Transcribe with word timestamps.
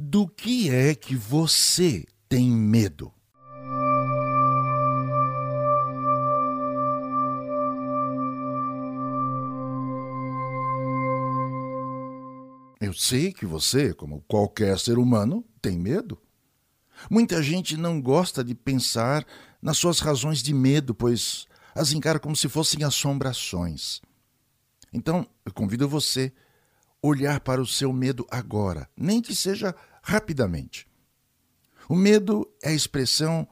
Do 0.00 0.28
que 0.28 0.70
é 0.70 0.94
que 0.94 1.16
você 1.16 2.06
tem 2.28 2.48
medo? 2.48 3.12
Eu 12.80 12.94
sei 12.94 13.32
que 13.32 13.44
você, 13.44 13.92
como 13.92 14.20
qualquer 14.28 14.78
ser 14.78 14.98
humano, 14.98 15.44
tem 15.60 15.76
medo. 15.76 16.16
Muita 17.10 17.42
gente 17.42 17.76
não 17.76 18.00
gosta 18.00 18.44
de 18.44 18.54
pensar 18.54 19.26
nas 19.60 19.78
suas 19.78 19.98
razões 19.98 20.44
de 20.44 20.54
medo, 20.54 20.94
pois 20.94 21.48
as 21.74 21.90
encara 21.90 22.20
como 22.20 22.36
se 22.36 22.48
fossem 22.48 22.84
assombrações. 22.84 24.00
Então, 24.92 25.26
eu 25.44 25.52
convido 25.52 25.88
você 25.88 26.32
a 26.32 26.48
olhar 27.02 27.40
para 27.40 27.60
o 27.60 27.66
seu 27.66 27.92
medo 27.92 28.24
agora, 28.30 28.88
nem 28.96 29.20
que 29.20 29.34
seja 29.34 29.74
rapidamente. 30.08 30.88
O 31.86 31.94
medo 31.94 32.50
é 32.62 32.70
a 32.70 32.74
expressão 32.74 33.46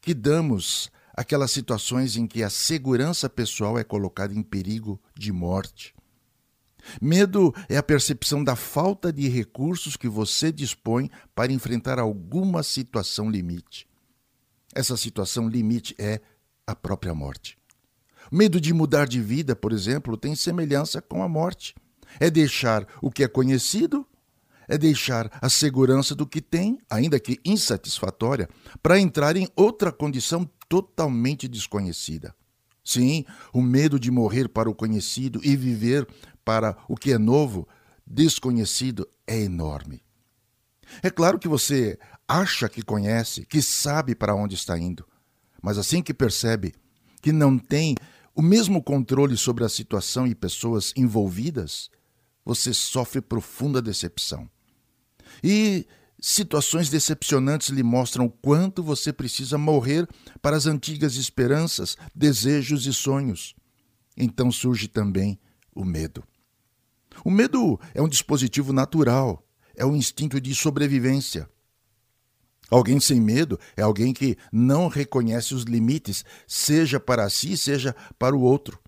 que 0.00 0.14
damos 0.14 0.90
àquelas 1.14 1.50
situações 1.50 2.16
em 2.16 2.26
que 2.26 2.42
a 2.42 2.48
segurança 2.48 3.28
pessoal 3.28 3.78
é 3.78 3.84
colocada 3.84 4.32
em 4.32 4.42
perigo 4.42 4.98
de 5.14 5.30
morte. 5.30 5.94
Medo 7.00 7.54
é 7.68 7.76
a 7.76 7.82
percepção 7.82 8.42
da 8.42 8.56
falta 8.56 9.12
de 9.12 9.28
recursos 9.28 9.94
que 9.94 10.08
você 10.08 10.50
dispõe 10.50 11.10
para 11.34 11.52
enfrentar 11.52 11.98
alguma 11.98 12.62
situação 12.62 13.30
limite. 13.30 13.86
Essa 14.74 14.96
situação 14.96 15.46
limite 15.46 15.94
é 15.98 16.22
a 16.66 16.74
própria 16.74 17.14
morte. 17.14 17.58
Medo 18.30 18.58
de 18.58 18.72
mudar 18.72 19.06
de 19.06 19.20
vida, 19.20 19.54
por 19.54 19.72
exemplo, 19.72 20.16
tem 20.16 20.34
semelhança 20.34 21.02
com 21.02 21.22
a 21.22 21.28
morte. 21.28 21.74
É 22.18 22.30
deixar 22.30 22.86
o 23.02 23.10
que 23.10 23.22
é 23.22 23.28
conhecido, 23.28 24.06
é 24.68 24.78
deixar 24.78 25.30
a 25.40 25.48
segurança 25.48 26.14
do 26.14 26.26
que 26.26 26.40
tem, 26.40 26.78
ainda 26.88 27.18
que 27.18 27.40
insatisfatória, 27.44 28.48
para 28.82 28.98
entrar 28.98 29.36
em 29.36 29.48
outra 29.56 29.92
condição 29.92 30.48
totalmente 30.68 31.48
desconhecida. 31.48 32.34
Sim, 32.84 33.24
o 33.52 33.62
medo 33.62 33.98
de 33.98 34.10
morrer 34.10 34.48
para 34.48 34.68
o 34.68 34.74
conhecido 34.74 35.40
e 35.44 35.56
viver 35.56 36.06
para 36.44 36.76
o 36.88 36.96
que 36.96 37.12
é 37.12 37.18
novo, 37.18 37.68
desconhecido, 38.06 39.08
é 39.26 39.40
enorme. 39.40 40.02
É 41.02 41.10
claro 41.10 41.38
que 41.38 41.48
você 41.48 41.98
acha 42.26 42.68
que 42.68 42.82
conhece, 42.82 43.46
que 43.46 43.62
sabe 43.62 44.14
para 44.14 44.34
onde 44.34 44.54
está 44.54 44.78
indo, 44.78 45.06
mas 45.62 45.78
assim 45.78 46.02
que 46.02 46.12
percebe 46.12 46.74
que 47.20 47.30
não 47.30 47.56
tem 47.56 47.94
o 48.34 48.42
mesmo 48.42 48.82
controle 48.82 49.36
sobre 49.36 49.64
a 49.64 49.68
situação 49.68 50.26
e 50.26 50.34
pessoas 50.34 50.92
envolvidas, 50.96 51.90
você 52.44 52.72
sofre 52.72 53.20
profunda 53.20 53.80
decepção. 53.80 54.48
E 55.42 55.86
situações 56.20 56.88
decepcionantes 56.90 57.68
lhe 57.68 57.82
mostram 57.82 58.26
o 58.26 58.30
quanto 58.30 58.82
você 58.82 59.12
precisa 59.12 59.56
morrer 59.58 60.08
para 60.40 60.56
as 60.56 60.66
antigas 60.66 61.16
esperanças, 61.16 61.96
desejos 62.14 62.86
e 62.86 62.92
sonhos. 62.92 63.54
Então 64.16 64.50
surge 64.50 64.88
também 64.88 65.38
o 65.74 65.84
medo. 65.84 66.22
O 67.24 67.30
medo 67.30 67.78
é 67.94 68.02
um 68.02 68.08
dispositivo 68.08 68.72
natural, 68.72 69.44
é 69.76 69.84
um 69.84 69.96
instinto 69.96 70.40
de 70.40 70.54
sobrevivência. 70.54 71.48
Alguém 72.70 72.98
sem 73.00 73.20
medo 73.20 73.58
é 73.76 73.82
alguém 73.82 74.14
que 74.14 74.36
não 74.50 74.88
reconhece 74.88 75.54
os 75.54 75.64
limites, 75.64 76.24
seja 76.46 76.98
para 76.98 77.28
si, 77.28 77.56
seja 77.56 77.94
para 78.18 78.34
o 78.34 78.40
outro. 78.40 78.80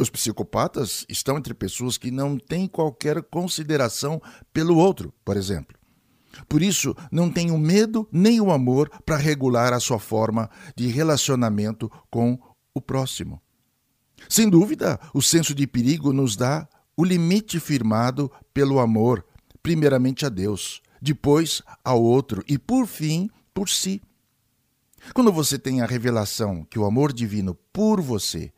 Os 0.00 0.08
psicopatas 0.08 1.04
estão 1.10 1.36
entre 1.36 1.52
pessoas 1.52 1.98
que 1.98 2.10
não 2.10 2.38
têm 2.38 2.66
qualquer 2.66 3.22
consideração 3.24 4.18
pelo 4.50 4.78
outro, 4.78 5.12
por 5.22 5.36
exemplo. 5.36 5.76
Por 6.48 6.62
isso, 6.62 6.96
não 7.12 7.30
têm 7.30 7.50
o 7.50 7.58
medo 7.58 8.08
nem 8.10 8.40
o 8.40 8.50
amor 8.50 8.88
para 9.04 9.18
regular 9.18 9.74
a 9.74 9.78
sua 9.78 9.98
forma 9.98 10.48
de 10.74 10.86
relacionamento 10.86 11.92
com 12.10 12.38
o 12.72 12.80
próximo. 12.80 13.42
Sem 14.26 14.48
dúvida, 14.48 14.98
o 15.12 15.20
senso 15.20 15.54
de 15.54 15.66
perigo 15.66 16.14
nos 16.14 16.34
dá 16.34 16.66
o 16.96 17.04
limite 17.04 17.60
firmado 17.60 18.32
pelo 18.54 18.80
amor, 18.80 19.22
primeiramente 19.62 20.24
a 20.24 20.30
Deus, 20.30 20.80
depois 21.02 21.60
ao 21.84 22.02
outro 22.02 22.42
e, 22.48 22.56
por 22.56 22.86
fim, 22.86 23.28
por 23.52 23.68
si. 23.68 24.00
Quando 25.12 25.30
você 25.30 25.58
tem 25.58 25.82
a 25.82 25.86
revelação 25.86 26.64
que 26.64 26.78
o 26.78 26.86
amor 26.86 27.12
divino 27.12 27.54
por 27.70 28.00
você 28.00 28.50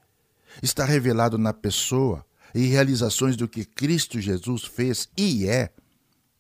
está 0.63 0.85
revelado 0.85 1.39
na 1.39 1.53
pessoa 1.53 2.25
e 2.55 2.67
realizações 2.67 3.37
do 3.37 3.49
que 3.49 3.65
Cristo 3.65 4.21
Jesus 4.21 4.65
fez 4.65 5.09
e 5.17 5.47
é, 5.47 5.73